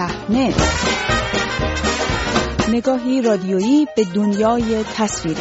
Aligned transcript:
صحنه. 0.00 0.54
نگاهی 2.68 3.22
رادیویی 3.22 3.86
به 3.96 4.04
دنیای 4.04 4.84
تصویری. 4.96 5.40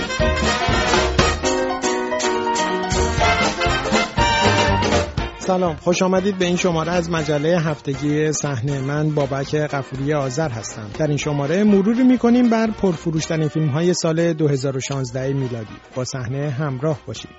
سلام 5.39 5.75
خوش 5.75 6.01
آمدید 6.01 6.37
به 6.37 6.45
این 6.45 6.55
شماره 6.55 6.91
از 6.91 7.09
مجله 7.09 7.59
هفتگی 7.59 8.31
صحنه 8.31 8.79
من 8.79 9.09
بابک 9.09 9.55
قفوری 9.55 10.13
آذر 10.13 10.49
هستم. 10.49 10.89
در 10.99 11.07
این 11.07 11.17
شماره 11.17 11.63
مروری 11.63 12.03
می‌کنیم 12.03 12.49
بر 12.49 12.71
پرفروشترین 12.71 13.47
فیلم 13.47 13.69
های 13.69 13.93
سال 13.93 14.33
2016 14.33 15.33
میلادی. 15.33 15.77
با 15.95 16.05
صحنه 16.05 16.49
همراه 16.49 16.99
باشید. 17.07 17.29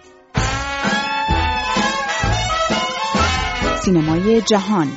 سینمای 3.84 4.42
جهان. 4.42 4.88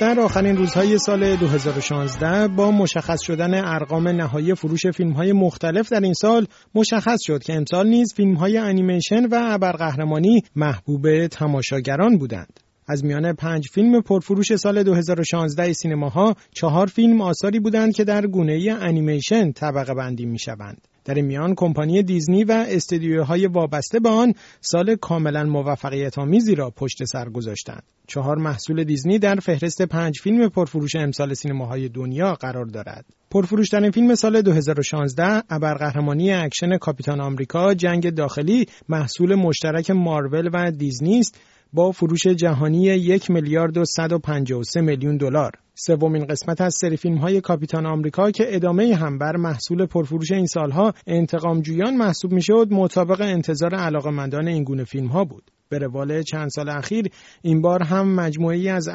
در 0.00 0.20
آخرین 0.20 0.56
روزهای 0.56 0.98
سال 0.98 1.36
2016 1.36 2.48
با 2.48 2.70
مشخص 2.70 3.22
شدن 3.22 3.54
ارقام 3.54 4.08
نهایی 4.08 4.54
فروش 4.54 4.86
فیلم 4.86 5.12
های 5.12 5.32
مختلف 5.32 5.88
در 5.88 6.00
این 6.00 6.12
سال 6.12 6.46
مشخص 6.74 7.18
شد 7.26 7.42
که 7.42 7.54
امسال 7.54 7.88
نیز 7.88 8.14
فیلم 8.14 8.34
های 8.34 8.58
انیمیشن 8.58 9.26
و 9.26 9.40
ابرقهرمانی 9.42 10.42
محبوب 10.56 11.26
تماشاگران 11.26 12.18
بودند. 12.18 12.60
از 12.86 13.04
میان 13.04 13.32
پنج 13.32 13.68
فیلم 13.72 14.00
پرفروش 14.00 14.56
سال 14.56 14.82
2016 14.82 15.72
سینماها 15.72 16.34
چهار 16.54 16.86
فیلم 16.86 17.20
آثاری 17.20 17.60
بودند 17.60 17.94
که 17.94 18.04
در 18.04 18.26
گونه 18.26 18.78
انیمیشن 18.80 19.52
طبقه 19.52 19.94
بندی 19.94 20.26
می 20.26 20.38
شوند. 20.38 20.88
در 21.08 21.14
این 21.14 21.24
میان 21.24 21.54
کمپانی 21.54 22.02
دیزنی 22.02 22.44
و 22.44 22.64
استدیوهای 22.68 23.46
وابسته 23.46 24.00
به 24.00 24.08
آن 24.08 24.34
سال 24.60 24.96
کاملا 24.96 25.44
موفقیت 25.44 26.18
آمیزی 26.18 26.54
را 26.54 26.70
پشت 26.70 27.04
سر 27.04 27.28
گذاشتند. 27.28 27.82
چهار 28.06 28.36
محصول 28.36 28.84
دیزنی 28.84 29.18
در 29.18 29.34
فهرست 29.34 29.82
پنج 29.82 30.20
فیلم 30.20 30.48
پرفروش 30.48 30.96
امسال 30.96 31.34
سینماهای 31.34 31.88
دنیا 31.88 32.34
قرار 32.34 32.64
دارد. 32.66 33.04
پرفروشترین 33.30 33.90
فیلم 33.90 34.14
سال 34.14 34.42
2016 34.42 35.42
ابرقهرمانی 35.50 36.32
اکشن 36.32 36.78
کاپیتان 36.78 37.20
آمریکا 37.20 37.74
جنگ 37.74 38.10
داخلی 38.10 38.66
محصول 38.88 39.34
مشترک 39.34 39.90
مارول 39.90 40.50
و 40.52 40.70
دیزنی 40.70 41.18
است 41.18 41.40
با 41.72 41.92
فروش 41.92 42.26
جهانی 42.26 42.82
یک 42.82 43.30
میلیارد 43.30 43.76
و 43.76 43.84
153 43.84 44.80
میلیون 44.80 45.16
دلار. 45.16 45.52
سومین 45.74 46.26
قسمت 46.26 46.60
از 46.60 46.74
سری 46.80 46.96
فیلم 46.96 47.16
های 47.16 47.40
کاپیتان 47.40 47.86
آمریکا 47.86 48.30
که 48.30 48.44
ادامه‌ای 48.48 48.94
هم 48.94 49.18
بر 49.18 49.36
محصول 49.36 49.86
پرفروش 49.86 50.32
این 50.32 50.46
سالها 50.46 50.92
انتقام 51.06 51.60
جویان 51.60 51.96
محسوب 51.96 52.32
می‌شد 52.32 52.68
مطابق 52.70 53.20
انتظار 53.20 53.74
علاقمندان 53.74 54.48
این 54.48 54.64
گونه 54.64 54.84
فیلم 54.84 55.06
ها 55.06 55.24
بود. 55.24 55.50
به 55.68 55.78
روال 55.78 56.22
چند 56.22 56.48
سال 56.50 56.68
اخیر 56.68 57.08
این 57.42 57.62
بار 57.62 57.82
هم 57.82 58.14
مجموعی 58.14 58.68
از 58.68 58.88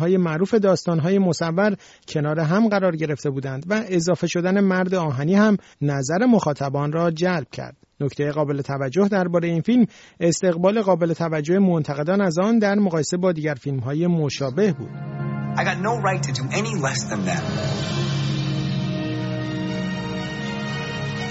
های 0.00 0.16
معروف 0.16 0.54
های 1.02 1.18
مصور 1.18 1.76
کنار 2.08 2.40
هم 2.40 2.68
قرار 2.68 2.96
گرفته 2.96 3.30
بودند 3.30 3.64
و 3.68 3.84
اضافه 3.88 4.26
شدن 4.26 4.60
مرد 4.60 4.94
آهنی 4.94 5.34
هم 5.34 5.56
نظر 5.82 6.26
مخاطبان 6.26 6.92
را 6.92 7.10
جلب 7.10 7.46
کرد. 7.52 7.85
نکته 8.00 8.30
قابل 8.30 8.62
توجه 8.62 9.08
درباره 9.08 9.48
این 9.48 9.60
فیلم 9.60 9.86
استقبال 10.20 10.82
قابل 10.82 11.12
توجه 11.12 11.58
منتقدان 11.58 12.20
از 12.20 12.38
آن 12.38 12.58
در 12.58 12.74
مقایسه 12.74 13.16
با 13.16 13.32
دیگر 13.32 13.54
فیلم 13.54 13.78
های 13.78 14.06
مشابه 14.06 14.72
بود. 14.72 14.90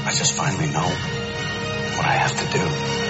I 0.07 0.11
just 0.11 0.33
finally 0.38 0.69
know 0.77 0.89
what 1.97 2.05
I 2.05 2.16
have 2.23 2.35
to 2.41 2.45
do. 2.57 3.05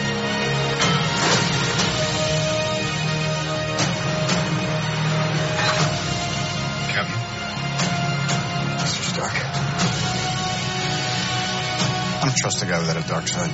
I 12.25 12.29
don't 12.29 12.37
trust 12.37 12.63
a 12.63 12.65
guy 12.65 12.79
without 12.79 12.97
a 12.97 13.07
dark 13.07 13.27
side. 13.27 13.51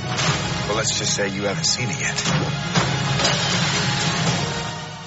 Well, 0.70 0.78
let's 0.78 0.98
just 0.98 1.14
say 1.14 1.28
you 1.28 1.44
haven't 1.44 1.66
seen 1.66 1.90
it 1.90 2.00
yet. 2.00 3.61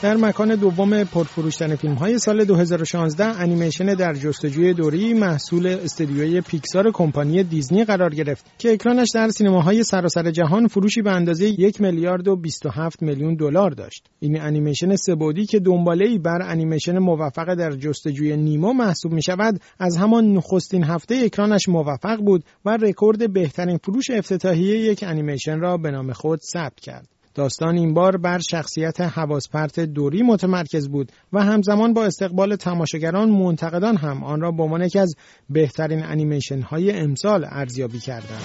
در 0.04 0.16
مکان 0.16 0.54
دوم 0.54 1.04
پرفروشترین 1.04 1.76
فیلم 1.76 1.94
های 1.94 2.18
سال 2.18 2.44
2016 2.44 3.24
انیمیشن 3.24 3.94
در 3.94 4.14
جستجوی 4.14 4.74
دوری 4.74 5.14
محصول 5.14 5.66
استدیوی 5.66 6.40
پیکسار 6.40 6.90
کمپانی 6.92 7.42
دیزنی 7.42 7.84
قرار 7.84 8.14
گرفت 8.14 8.46
که 8.58 8.72
اکرانش 8.72 9.08
در 9.14 9.28
سینماهای 9.28 9.84
سراسر 9.84 10.30
جهان 10.30 10.66
فروشی 10.66 11.02
به 11.02 11.10
اندازه 11.10 11.60
یک 11.60 11.80
میلیارد 11.80 12.28
و 12.28 12.36
27 12.36 13.02
میلیون 13.02 13.34
دلار 13.34 13.70
داشت. 13.70 14.06
این 14.20 14.40
انیمیشن 14.40 14.96
سبودی 14.96 15.46
که 15.46 15.60
دنباله 15.60 16.08
ای 16.08 16.18
بر 16.18 16.42
انیمیشن 16.42 16.98
موفق 16.98 17.54
در 17.54 17.70
جستجوی 17.70 18.36
نیمو 18.36 18.72
محسوب 18.72 19.12
می 19.12 19.22
شود 19.22 19.60
از 19.78 19.96
همان 19.96 20.32
نخستین 20.32 20.84
هفته 20.84 21.14
اکرانش 21.24 21.68
موفق 21.68 22.16
بود 22.16 22.44
و 22.64 22.76
رکورد 22.76 23.32
بهترین 23.32 23.78
فروش 23.78 24.10
افتتاحیه 24.10 24.78
یک 24.78 25.04
انیمیشن 25.06 25.60
را 25.60 25.76
به 25.76 25.90
نام 25.90 26.12
خود 26.12 26.40
ثبت 26.52 26.80
کرد. 26.80 27.14
داستان 27.34 27.76
این 27.76 27.94
بار 27.94 28.16
بر 28.16 28.38
شخصیت 28.38 29.00
حواسپرت 29.00 29.80
دوری 29.80 30.22
متمرکز 30.22 30.88
بود 30.88 31.12
و 31.32 31.42
همزمان 31.42 31.94
با 31.94 32.04
استقبال 32.04 32.56
تماشاگران 32.56 33.30
منتقدان 33.30 33.96
هم 33.96 34.24
آن 34.24 34.40
را 34.40 34.50
به 34.50 34.62
عنوان 34.62 34.82
یکی 34.82 34.98
از 34.98 35.14
بهترین 35.50 36.04
انیمیشن 36.04 36.60
های 36.60 36.90
امسال 36.90 37.44
ارزیابی 37.44 37.98
کردند. 37.98 38.42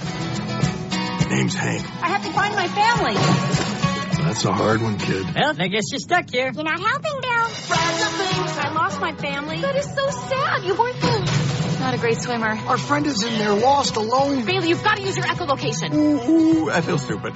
Name's 1.29 1.53
Hank. 1.53 1.85
I 2.01 2.09
have 2.09 2.23
to 2.25 2.33
find 2.39 2.53
my 2.55 2.67
family. 2.81 3.16
That's 4.25 4.45
a 4.45 4.51
hard 4.51 4.81
one, 4.81 4.97
kid. 4.97 5.25
Well, 5.35 5.53
I 5.59 5.67
guess 5.67 5.85
you're 5.91 6.00
stuck 6.00 6.29
here. 6.29 6.51
You're 6.53 6.63
not 6.63 6.79
helping, 6.79 7.17
Bill. 7.21 7.47
I 8.66 8.71
lost 8.73 9.00
my 9.00 9.13
family. 9.13 9.57
That 9.61 9.75
is 9.75 9.85
so 9.85 10.06
sad. 10.29 10.63
You 10.66 10.73
weren't 10.75 11.00
not 11.89 11.97
a 11.97 12.01
great 12.05 12.22
swimmer. 12.22 12.53
Our 12.72 12.77
friend 12.77 13.05
is 13.07 13.23
in 13.23 13.33
there, 13.39 13.53
lost, 13.53 13.95
alone. 13.95 14.45
Bailey, 14.45 14.69
you've 14.69 14.83
got 14.83 14.97
to 14.97 15.03
use 15.09 15.17
your 15.17 15.25
echolocation. 15.25 15.88
Ooh, 15.94 16.19
ooh, 16.31 16.69
I 16.69 16.81
feel 16.81 16.97
stupid. 16.97 17.33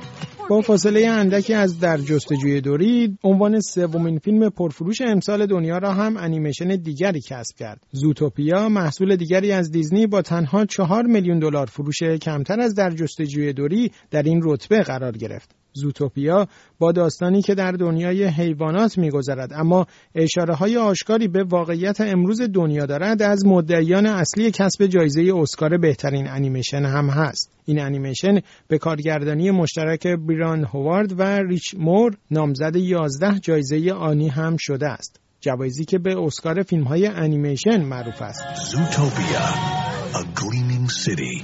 با 0.50 0.62
فاصله 0.62 1.08
اندکی 1.08 1.54
از 1.54 1.80
در 1.80 1.98
جستجوی 1.98 2.62
دوری 2.62 3.18
عنوان 3.24 3.60
سومین 3.60 4.20
فیلم 4.20 4.50
پرفروش 4.50 5.02
امسال 5.02 5.46
دنیا 5.46 5.78
را 5.78 5.94
هم 5.94 6.18
انیمیشن 6.18 6.68
دیگری 6.68 7.22
کسب 7.22 7.56
کرد 7.58 7.82
زوتوپیا 7.92 8.70
محصول 8.70 9.16
دیگری 9.16 9.52
از 9.52 9.72
دیزنی 9.72 10.08
با 10.08 10.22
تنها 10.22 10.66
چهار 10.66 11.04
میلیون 11.04 11.40
دلار 11.40 11.66
فروش 11.66 12.04
کمتر 12.04 12.60
از 12.60 12.76
در 12.76 12.90
جستجوی 12.90 13.54
دوری 13.54 13.92
در 14.12 14.24
این 14.24 14.42
رتبه 14.44 14.84
قرار 14.84 15.12
گرفت 15.12 15.63
زوتوپیا 15.74 16.48
با 16.80 16.92
داستانی 16.92 17.42
که 17.42 17.56
در 17.56 17.72
دنیای 17.72 18.24
حیوانات 18.24 18.98
میگذرد 18.98 19.54
اما 19.54 19.86
اشاره 20.16 20.54
های 20.54 20.78
آشکاری 20.78 21.28
به 21.28 21.44
واقعیت 21.44 22.02
امروز 22.02 22.42
دنیا 22.42 22.86
دارد 22.86 23.22
از 23.22 23.46
مدعیان 23.46 24.06
اصلی 24.06 24.52
کسب 24.52 24.86
جایزه 24.86 25.32
اسکار 25.36 25.78
بهترین 25.78 26.28
انیمیشن 26.30 26.86
هم 26.86 27.10
هست. 27.10 27.52
این 27.66 27.82
انیمیشن 27.82 28.40
به 28.68 28.78
کارگردانی 28.78 29.52
مشترک 29.52 30.08
بیران 30.08 30.64
هوارد 30.64 31.20
و 31.20 31.24
ریچ 31.24 31.76
مور 31.78 32.18
نامزد 32.32 32.76
11 32.76 33.40
جایزه 33.40 33.92
آنی 33.92 34.28
هم 34.28 34.56
شده 34.60 34.88
است. 34.88 35.20
جوایزی 35.42 35.86
که 35.86 35.98
به 35.98 36.20
اسکار 36.20 36.64
فیلم 36.64 36.84
های 36.84 37.08
انیمیشن 37.08 37.82
معروف 37.82 38.22
است. 38.22 38.44
زوتوپیا 38.72 39.84
a 40.16 40.24
gleaming 40.36 40.88
city 40.90 41.44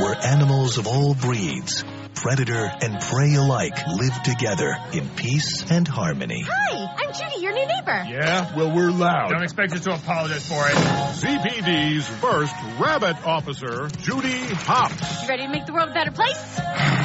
where 0.00 0.16
animals 0.24 0.76
of 0.76 0.88
all 0.88 1.14
breeds 1.14 1.84
predator 2.14 2.70
and 2.80 3.00
prey 3.00 3.34
alike 3.34 3.74
live 3.86 4.22
together 4.22 4.76
in 4.92 5.08
peace 5.10 5.70
and 5.70 5.86
harmony. 5.86 6.44
Hi, 6.48 6.94
I'm 6.96 7.12
Judy, 7.12 7.42
your 7.42 7.52
new 7.52 7.66
neighbor. 7.66 8.04
Yeah, 8.08 8.54
well, 8.56 8.74
we're 8.74 8.90
loud. 8.90 9.30
Don't 9.30 9.42
expect 9.42 9.72
us 9.72 9.80
to 9.84 9.94
apologize 9.94 10.48
for 10.48 10.66
it. 10.66 10.74
CPD's 10.74 12.08
first 12.08 12.54
rabbit 12.78 13.16
officer, 13.26 13.88
Judy 14.02 14.38
Hopps. 14.38 15.22
You 15.22 15.28
ready 15.28 15.42
to 15.44 15.48
make 15.50 15.66
the 15.66 15.72
world 15.72 15.90
a 15.90 15.94
better 15.94 16.12
place? 16.12 17.03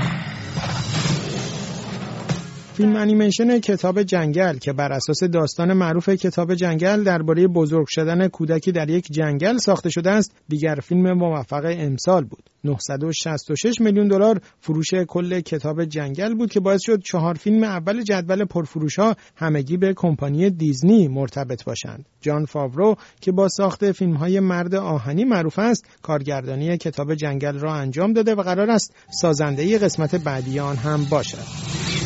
فیلم 2.80 2.96
انیمیشن 2.96 3.60
کتاب 3.60 4.04
جنگل 4.04 4.58
که 4.58 4.74
بر 4.74 4.92
اساس 4.92 5.24
داستان 5.24 5.74
معروف 5.74 6.10
کتاب 6.10 6.56
جنگل 6.56 7.04
درباره 7.04 7.48
بزرگ 7.48 7.86
شدن 7.90 8.28
کودکی 8.28 8.72
در 8.72 8.90
یک 8.90 9.08
جنگل 9.12 9.58
ساخته 9.58 9.90
شده 9.90 10.10
است 10.10 10.36
دیگر 10.50 10.76
فیلم 10.76 11.14
موفق 11.14 11.66
امسال 11.66 12.24
بود. 12.24 12.44
966 12.64 13.82
میلیون 13.82 14.08
دلار 14.08 14.42
فروش 14.60 14.88
کل 15.08 15.40
کتاب 15.40 15.86
جنگل 15.86 16.34
بود 16.34 16.52
که 16.52 16.60
باعث 16.60 16.80
شد 16.84 17.02
چهار 17.04 17.34
فیلم 17.34 17.64
اول 17.64 18.04
جدول 18.04 18.46
پرفروش 18.46 19.00
ها 19.00 19.16
همگی 19.36 19.78
به 19.78 19.94
کمپانی 19.94 20.50
دیزنی 20.50 21.08
مرتبط 21.08 21.64
باشند. 21.64 22.06
جان 22.22 22.46
فاورو 22.46 22.96
که 23.22 23.32
با 23.32 23.48
ساخت 23.48 23.92
فیلم 23.92 24.14
های 24.14 24.40
مرد 24.40 24.76
آهنی 24.76 25.24
معروف 25.24 25.60
است 25.60 25.86
کارگردانی 26.02 26.78
کتاب 26.78 27.16
جنگل 27.16 27.60
را 27.60 27.74
انجام 27.74 28.14
داده 28.14 28.36
و 28.36 28.42
قرار 28.42 28.72
است 28.72 28.96
سازنده 29.22 29.78
قسمت 29.78 30.16
بعدی 30.16 30.60
آن 30.60 30.76
هم 30.76 31.06
باشد. 31.12 31.99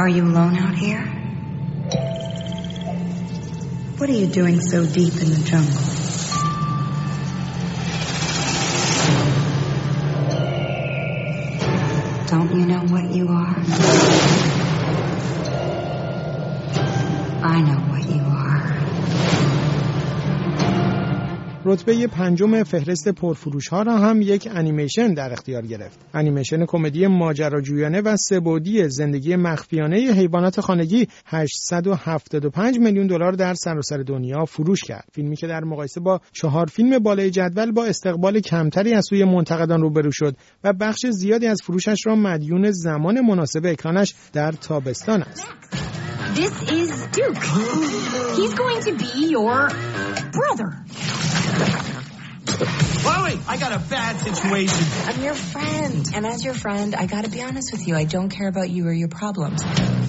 Are 0.00 0.08
you 0.08 0.24
alone 0.24 0.56
out 0.56 0.74
here? 0.74 1.02
What 3.98 4.08
are 4.08 4.14
you 4.14 4.28
doing 4.28 4.58
so 4.58 4.86
deep 4.86 5.12
in 5.12 5.28
the 5.28 5.42
jungle? 5.44 5.82
Don't 12.28 12.50
you 12.58 12.64
know 12.64 12.80
what 12.86 13.14
you 13.14 13.28
are? 13.28 13.56
I 17.44 17.60
know 17.60 17.89
رتبه 21.64 22.06
پنجم 22.06 22.62
فهرست 22.62 23.08
پرفروش 23.08 23.68
ها 23.68 23.82
را 23.82 23.98
هم 23.98 24.22
یک 24.22 24.48
انیمیشن 24.54 25.14
در 25.14 25.32
اختیار 25.32 25.66
گرفت. 25.66 25.98
انیمیشن 26.14 26.66
کمدی 26.66 27.06
ماجراجویانه 27.06 28.00
و 28.00 28.16
سبودی 28.16 28.88
زندگی 28.88 29.36
مخفیانه 29.36 29.96
حیوانات 29.96 30.60
خانگی 30.60 31.08
875 31.26 32.78
میلیون 32.78 33.06
دلار 33.06 33.32
در 33.32 33.54
سراسر 33.54 33.96
دنیا 33.96 34.44
فروش 34.44 34.84
کرد. 34.84 35.04
فیلمی 35.12 35.36
که 35.36 35.46
در 35.46 35.64
مقایسه 35.64 36.00
با 36.00 36.20
چهار 36.32 36.66
فیلم 36.66 36.98
بالای 36.98 37.30
جدول 37.30 37.72
با 37.72 37.84
استقبال 37.84 38.40
کمتری 38.40 38.94
از 38.94 39.06
سوی 39.10 39.24
منتقدان 39.24 39.80
روبرو 39.80 40.10
شد 40.12 40.36
و 40.64 40.72
بخش 40.72 41.06
زیادی 41.06 41.46
از 41.46 41.58
فروشش 41.64 42.06
را 42.06 42.14
مدیون 42.14 42.70
زمان 42.70 43.20
مناسب 43.20 43.66
اکرانش 43.66 44.14
در 44.32 44.52
تابستان 44.52 45.22
است. 45.22 45.46
This 46.34 46.54
is 46.80 46.90
Duke. 47.16 47.44
He's 48.36 48.54
going 48.54 48.80
to 48.82 48.92
be 48.94 49.30
your 49.34 49.68
brother. 50.36 50.70
Chloe, 53.02 53.38
I 53.48 53.56
got 53.56 53.72
a 53.72 53.78
bad 53.78 54.20
situation. 54.20 54.84
I'm 55.08 55.22
your 55.22 55.34
friend. 55.34 56.06
And 56.14 56.26
as 56.26 56.44
your 56.44 56.54
friend, 56.54 56.94
I 56.94 57.06
gotta 57.06 57.30
be 57.30 57.42
honest 57.42 57.72
with 57.72 57.86
you. 57.86 57.96
I 57.96 58.04
don't 58.04 58.28
care 58.28 58.48
about 58.48 58.68
you 58.70 58.86
or 58.86 58.92
your 58.92 59.08
problems. 59.08 59.62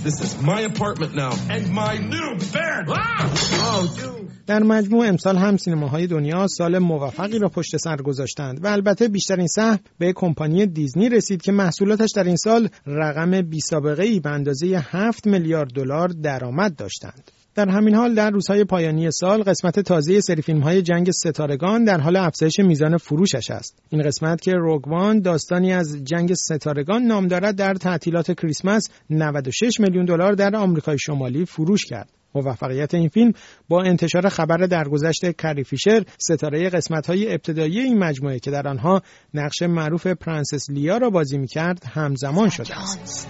This 0.04 0.19
is 0.22 0.42
my 0.42 0.62
apartment 0.62 1.16
now. 1.16 1.33
And 1.50 1.72
my 1.72 1.98
new 1.98 2.38
bed. 2.54 2.86
Ah! 2.89 3.30
Oh, 3.68 3.88
dude. 3.98 4.22
در 4.48 4.63
مجموع 4.63 5.07
امسال 5.07 5.38
هم 5.38 5.57
سینماهای 5.57 6.07
دنیا 6.07 6.48
سال 6.48 6.80
موفقی 6.80 7.39
را 7.39 7.50
پشت 7.50 7.77
سر 7.77 7.98
گذاشتند 7.98 8.63
و 8.63 8.68
البته 8.68 9.07
بیشترین 9.07 9.48
سهم 9.48 9.80
به 10.00 10.13
کمپانی 10.13 10.66
دیزنی 10.66 11.10
رسید 11.10 11.42
که 11.42 11.51
محصولاتش 11.51 12.10
در 12.16 12.24
این 12.24 12.36
سال 12.36 12.69
رقم 12.86 13.42
بی 13.42 13.60
سابقه 13.60 14.04
ای 14.04 14.19
به 14.19 14.30
اندازه 14.30 14.84
7 14.92 15.27
میلیارد 15.27 15.69
دلار 15.74 16.07
درآمد 16.07 16.75
داشتند. 16.75 17.31
در 17.56 17.69
همین 17.69 17.95
حال 17.95 18.15
در 18.15 18.30
روزهای 18.30 18.63
پایانی 18.63 19.12
سال 19.12 19.44
قسمت 19.44 19.80
تازه 19.80 20.21
سری 20.21 20.42
فیلم 20.42 20.59
های 20.59 20.81
جنگ 20.81 21.12
ستارگان 21.12 21.83
در 21.83 22.00
حال 22.00 22.15
افزایش 22.15 22.59
میزان 22.59 22.98
فروشش 22.98 23.51
است. 23.51 23.80
این 23.89 24.01
قسمت 24.01 24.42
که 24.42 24.51
Rogue 24.51 24.94
One 24.94 25.19
داستانی 25.19 25.74
از 25.74 26.03
جنگ 26.03 26.33
ستارگان 26.33 27.03
نام 27.03 27.27
دارد 27.27 27.56
در 27.56 27.74
تعطیلات 27.74 28.31
کریسمس 28.31 28.89
96 29.09 29.80
میلیون 29.80 30.06
دلار 30.06 30.33
در 30.33 30.56
آمریکای 30.56 31.00
شمالی 31.00 31.45
فروش 31.45 31.86
کرد. 31.86 32.09
موفقیت 32.36 32.94
این 32.94 33.09
فیلم 33.09 33.33
با 33.69 33.83
انتشار 33.83 34.30
خبر 34.30 34.57
درگذشت 34.57 35.31
کری 35.31 35.63
فیشر 35.63 36.03
ستاره 36.18 36.69
قسمت 36.69 37.07
های 37.07 37.31
ابتدایی 37.31 37.80
این 37.80 37.98
مجموعه 37.98 38.39
که 38.39 38.51
در 38.51 38.68
آنها 38.68 39.01
نقش 39.33 39.62
معروف 39.62 40.07
پرنسس 40.07 40.69
لیا 40.69 40.98
را 40.98 41.09
بازی 41.09 41.38
می 41.38 41.48
کرد 41.48 41.83
همزمان 41.94 42.50
شده 42.50 42.80
است. 42.80 43.27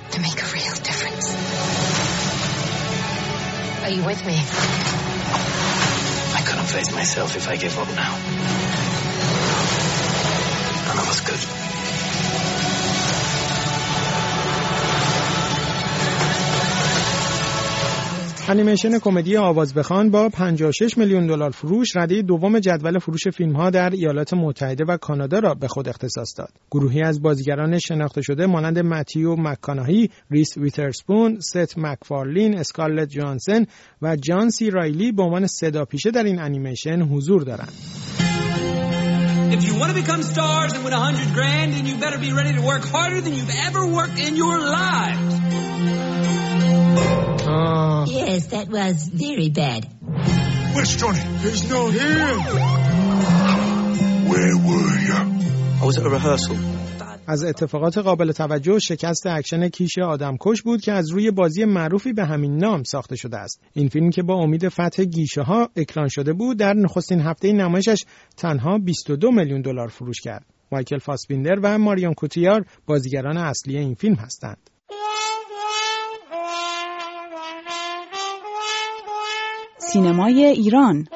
Are 3.82 3.90
you 3.90 4.04
with 4.04 4.24
me? 4.28 4.36
I 6.36 6.44
couldn't 6.46 6.68
face 6.68 6.92
myself 6.92 7.36
if 7.36 7.50
I 7.50 7.56
gave 7.56 7.76
up 7.80 7.88
now. 7.88 8.16
None 10.88 11.00
of 11.00 11.10
us 11.10 11.22
could. 11.22 11.71
انیمیشن 18.52 19.00
کمدی 19.00 19.38
آواز 19.38 19.74
بخوان 19.74 20.12
با 20.12 20.30
56 20.30 20.98
میلیون 20.98 21.28
دلار 21.28 21.50
فروش 21.50 21.96
رده 21.96 22.22
دوم 22.22 22.60
جدول 22.60 23.00
فروش 23.00 23.28
فیلم 23.28 23.56
ها 23.56 23.70
در 23.70 23.90
ایالات 23.90 24.34
متحده 24.34 24.86
و 24.88 24.98
کانادا 24.98 25.40
را 25.40 25.54
به 25.54 25.68
خود 25.68 25.90
اختصاص 25.90 26.34
داد. 26.38 26.50
گروهی 26.72 27.02
از 27.02 27.22
بازیگران 27.22 27.80
شناخته 27.80 28.22
شده 28.22 28.46
مانند 28.46 28.80
متیو 28.80 29.36
مکاناهی، 29.36 30.10
ریس 30.32 30.58
ویترسپون، 30.58 31.40
ست 31.40 31.78
مکفارلین، 31.78 32.58
اسکارلت 32.58 33.10
جانسن 33.10 33.66
و 34.02 34.16
جان 34.16 34.50
سی 34.50 34.70
رایلی 34.70 35.12
به 35.12 35.24
عنوان 35.24 35.48
صدا 35.48 35.86
پیشه 35.86 36.12
در 36.12 36.24
این 36.24 36.40
انیمیشن 36.40 37.02
حضور 37.02 37.42
دارند. 37.42 37.74
If 39.52 39.64
you 39.68 39.74
want 39.80 39.90
to 39.94 40.02
become 40.04 40.24
stars 40.24 40.74
and 40.74 40.84
win 40.86 40.94
100 40.94 41.34
grand, 41.34 41.74
then 41.74 41.86
you 41.86 41.96
better 41.96 42.18
be 42.18 42.32
ready 42.34 42.54
to 42.54 42.62
work 42.62 42.84
harder 42.86 43.20
than 43.22 43.34
you've 43.34 43.56
ever 43.68 43.86
worked 43.86 44.20
in 44.28 44.36
your 44.36 44.58
lives. 44.60 45.51
Uh. 47.52 48.06
Yes, 48.08 48.46
that 48.56 48.68
was 48.70 48.96
very 49.26 49.50
bad. 49.50 49.82
Where's 50.74 50.96
Johnny? 50.96 51.24
He's 51.44 51.70
not 51.70 51.92
here. 52.00 52.32
Where 54.32 54.56
were 54.68 54.94
you? 55.08 55.20
I 55.82 55.86
was 55.86 55.98
at 56.00 56.06
a 56.06 56.12
rehearsal. 56.18 56.58
از 57.28 57.44
اتفاقات 57.44 57.98
قابل 57.98 58.32
توجه 58.32 58.80
شکست 58.80 59.28
اکشن 59.28 59.70
کیش 59.70 59.98
آدمکش 60.00 60.62
بود 60.62 60.82
که 60.82 60.92
از 60.92 61.12
روی 61.12 61.32
بازی 61.32 61.66
معروفی 61.66 62.14
به 62.14 62.26
همین 62.26 62.58
نام 62.58 62.84
ساخته 62.84 63.16
شده 63.16 63.38
است 63.38 63.62
این 63.74 63.88
فیلم 63.90 64.10
که 64.10 64.24
با 64.24 64.36
امید 64.36 64.70
فتح 64.70 65.04
گیشه 65.04 65.42
ها 65.42 65.70
اکران 65.76 66.08
شده 66.08 66.34
بود 66.34 66.58
در 66.58 66.74
نخستین 66.74 67.22
هفته 67.22 67.54
نمایشش 67.54 68.04
تنها 68.38 68.78
22 68.78 69.32
میلیون 69.32 69.62
دلار 69.62 69.88
فروش 69.88 70.22
کرد 70.22 70.46
مایکل 70.72 70.98
فاسبیندر 70.98 71.60
و 71.64 71.78
ماریون 71.78 72.14
کوتیار 72.14 72.66
بازیگران 72.86 73.38
اصلی 73.38 73.78
این 73.78 73.94
فیلم 73.94 74.16
هستند 74.16 74.70
سینمای 79.94 80.46
ایران. 80.46 81.08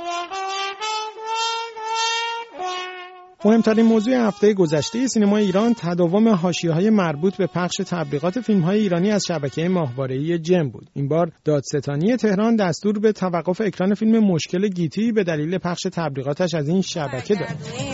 مهمترین 3.45 3.85
موضوع 3.85 4.27
هفته 4.27 4.53
گذشته 4.53 5.07
سینما 5.07 5.37
ایران 5.37 5.73
تداوم 5.73 6.27
های 6.27 6.89
مربوط 6.89 7.35
به 7.37 7.47
پخش 7.47 7.75
تبلیغات 7.75 8.49
های 8.49 8.79
ایرانی 8.79 9.11
از 9.11 9.23
شبکه 9.27 9.69
ماهواره‌ای 9.69 10.39
جم 10.39 10.69
بود. 10.69 10.89
این 10.93 11.07
بار 11.07 11.31
دادستانی 11.43 12.17
تهران 12.17 12.55
دستور 12.55 12.99
به 12.99 13.11
توقف 13.11 13.61
اکران 13.61 13.93
فیلم 13.93 14.19
مشکل 14.19 14.67
گیتی 14.67 15.11
به 15.11 15.23
دلیل 15.23 15.57
پخش 15.57 15.81
تبلیغاتش 15.93 16.53
از 16.53 16.69
این 16.69 16.81
شبکه 16.81 17.35
داد. 17.35 17.47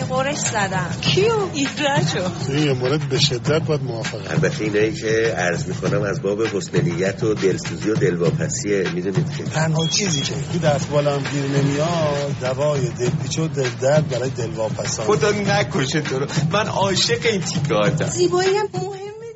قرش 0.08 0.36
زدم. 0.36 0.90
کیو 1.00 1.34
ایرجو. 1.54 2.52
این 2.52 2.72
مورد 2.72 3.08
به 3.08 3.18
شدت 3.18 3.62
باید 3.66 3.82
موافقم. 3.82 4.30
البته 4.30 4.64
اینایی 4.64 4.92
که 4.92 5.34
عرض 5.36 5.68
می‌کنم 5.68 6.02
از 6.02 6.22
باب 6.22 6.42
حسنیت 6.42 7.22
و 7.22 7.34
دلسوزی 7.34 7.90
و 7.90 7.94
دلواپسی 7.94 8.82
می‌دونید 8.94 9.36
که 9.36 9.44
تنها 9.44 9.86
چیزی 9.86 10.20
که 10.20 10.34
تو 10.52 10.58
دستبالم 10.58 11.22
گیر 11.32 11.62
نمیاد 11.62 12.36
دوای 12.40 12.80
دلپیچ 12.98 13.38
و 13.38 13.48
دل 13.48 13.68
درد 13.80 14.08
برای 14.08 14.30
دلواپسان 14.30 15.06
نکشه 15.48 16.00
تو 16.00 16.18
رو. 16.18 16.26
من 16.52 16.66
عاشق 16.66 17.26
این 17.26 17.40
تیکه 17.40 18.04
زیبایی 18.04 18.56
هم 18.56 18.66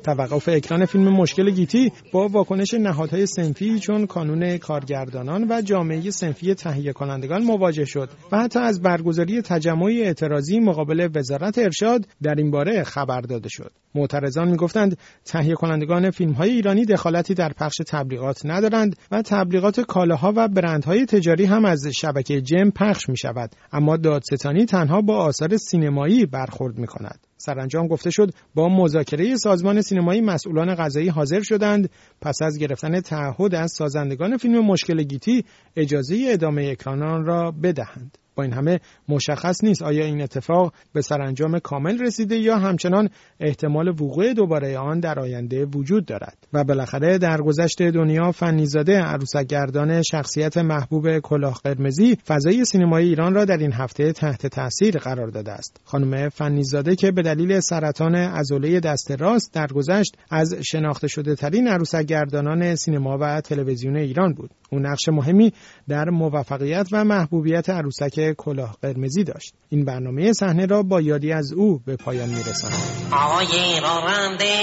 توقف 0.07 0.49
اکران 0.49 0.85
فیلم 0.85 1.09
مشکل 1.09 1.49
گیتی 1.49 1.91
با 2.13 2.27
واکنش 2.27 2.73
نهادهای 2.73 3.25
سنفی 3.25 3.79
چون 3.79 4.05
کانون 4.05 4.57
کارگردانان 4.57 5.47
و 5.49 5.61
جامعه 5.61 6.11
سنفی 6.11 6.53
تهیه 6.53 6.93
کنندگان 6.93 7.43
مواجه 7.43 7.85
شد 7.85 8.09
و 8.31 8.37
حتی 8.37 8.59
از 8.59 8.81
برگزاری 8.81 9.41
تجمعی 9.41 10.01
اعتراضی 10.03 10.59
مقابل 10.59 11.09
وزارت 11.15 11.57
ارشاد 11.57 12.07
در 12.23 12.35
این 12.35 12.51
باره 12.51 12.83
خبر 12.83 13.21
داده 13.21 13.49
شد. 13.49 13.71
معترضان 13.95 14.47
می‌گفتند 14.47 14.97
تهیه 15.25 15.55
کنندگان 15.55 16.11
فیلم 16.11 16.31
های 16.31 16.49
ایرانی 16.49 16.85
دخالتی 16.85 17.33
در 17.33 17.53
پخش 17.53 17.77
تبلیغات 17.87 18.41
ندارند 18.45 18.95
و 19.11 19.21
تبلیغات 19.21 19.79
کالاها 19.79 20.33
و 20.35 20.47
برندهای 20.47 21.05
تجاری 21.05 21.45
هم 21.45 21.65
از 21.65 21.87
شبکه 21.87 22.41
جم 22.41 22.69
پخش 22.69 23.09
می 23.09 23.17
شود 23.17 23.49
اما 23.71 23.97
دادستانی 23.97 24.65
تنها 24.65 25.01
با 25.01 25.17
آثار 25.17 25.57
سینمایی 25.57 26.25
برخورد 26.25 26.77
می 26.77 26.87
کند 26.87 27.26
سرانجام 27.37 27.87
گفته 27.87 28.09
شد 28.09 28.33
با 28.55 28.69
مذاکره 28.69 29.35
سازمان 29.35 29.81
سینمایی 29.81 30.21
مسئولان 30.21 30.75
غذایی 30.75 31.07
حاضر 31.07 31.41
شدند. 31.41 31.89
پس 32.21 32.41
از 32.41 32.57
گرفتن 32.59 33.01
تعهد 33.01 33.55
از 33.55 33.71
سازندگان 33.71 34.37
فیلم 34.37 34.65
مشکل 34.65 35.03
گیتی 35.03 35.45
اجازه 35.75 36.27
ادامه 36.29 36.69
اکران 36.71 37.25
را 37.25 37.51
بدهند. 37.51 38.17
با 38.37 38.43
این 38.43 38.53
همه 38.53 38.79
مشخص 39.09 39.63
نیست 39.63 39.81
آیا 39.81 40.05
این 40.05 40.21
اتفاق 40.21 40.73
به 40.93 41.01
سرانجام 41.01 41.59
کامل 41.59 41.99
رسیده 41.99 42.37
یا 42.37 42.57
همچنان 42.57 43.09
احتمال 43.39 43.87
وقوع 43.87 44.33
دوباره 44.33 44.77
آن 44.77 44.99
در 44.99 45.19
آینده 45.19 45.65
وجود 45.65 46.05
دارد. 46.05 46.37
و 46.53 46.63
بالاخره 46.63 47.17
در 47.17 47.37
گذشت 47.37 47.81
دنیا 47.81 48.31
فنیزاده 48.31 49.01
عروسکگردان 49.01 50.01
شخصیت 50.01 50.57
محبوب 50.57 51.19
کلاه 51.19 51.61
قرمزی 51.63 52.17
فضای 52.27 52.65
سینمای 52.65 53.03
ایران 53.05 53.33
را 53.33 53.45
در 53.45 53.57
این 53.57 53.73
هفته 53.73 54.11
تحت 54.11 54.47
تاثیر 54.47 54.97
قرار 54.97 55.27
داده 55.27 55.51
است. 55.51 55.81
خانم 55.83 56.29
فنیزاده 56.29 56.95
که 56.95 57.11
به 57.11 57.21
دلیل 57.21 57.59
سرطان 57.59 58.15
عضله 58.15 58.79
دست 58.79 59.11
راست 59.11 59.53
درگذشت 59.53 60.17
از 60.29 60.55
شناخته 60.71 61.07
شده 61.07 61.35
ترین 61.35 61.67
عروسکگردانان 61.67 62.75
سینما 62.75 63.17
و 63.21 63.41
تلویزیون 63.41 63.95
ایران 63.95 64.33
بود. 64.33 64.51
او 64.71 64.79
نقش 64.79 65.09
مهمی 65.09 65.53
در 65.87 66.09
موفقیت 66.09 66.87
و 66.91 67.03
محبوبیت 67.03 67.69
عروسک 67.69 68.26
کلاه 68.33 68.77
قرمزی 68.81 69.23
داشت. 69.23 69.53
این 69.69 69.85
برنامه 69.85 70.33
صحنه 70.33 70.65
را 70.65 70.83
با 70.83 71.01
یادی 71.01 71.31
از 71.31 71.53
او 71.53 71.79
به 71.85 71.95
پایان 71.95 72.29
میرساند. 72.29 72.73
آقای 73.11 73.79
رارنده 73.83 74.53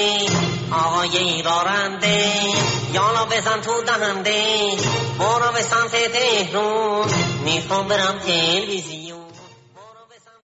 آقای 0.72 1.42
رارنده 1.42 2.24
یالا 2.94 3.24
بزن 3.24 3.60
تو 3.60 3.82
دهنده 3.86 4.42
برو 5.18 5.52
به 5.54 5.62
سمت 5.62 5.92
تهرون 6.12 7.06
می‌خوام 7.44 7.88
برم 7.88 8.18
تلویزیون. 8.18 9.13